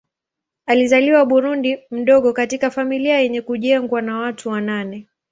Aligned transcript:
Alizaliwa 0.65 1.25
Burundi 1.25 1.79
mdogo 1.91 2.33
katika 2.33 2.69
familia 2.71 3.19
yenye 3.19 3.41
kujengwa 3.41 4.01
na 4.01 4.17
watu 4.17 4.49
wa 4.49 4.61
nane. 4.61 5.07